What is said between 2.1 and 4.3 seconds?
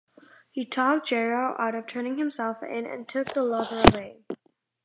himself in and took the Luger away.